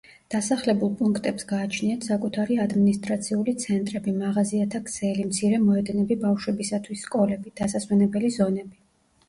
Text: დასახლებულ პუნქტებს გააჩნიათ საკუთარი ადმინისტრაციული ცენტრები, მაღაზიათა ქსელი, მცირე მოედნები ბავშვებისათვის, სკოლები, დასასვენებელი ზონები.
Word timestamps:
დასახლებულ 0.33 0.93
პუნქტებს 1.01 1.43
გააჩნიათ 1.51 2.07
საკუთარი 2.07 2.57
ადმინისტრაციული 2.63 3.55
ცენტრები, 3.65 4.15
მაღაზიათა 4.23 4.83
ქსელი, 4.89 5.29
მცირე 5.29 5.63
მოედნები 5.69 6.21
ბავშვებისათვის, 6.27 7.07
სკოლები, 7.09 7.57
დასასვენებელი 7.63 8.37
ზონები. 8.41 8.79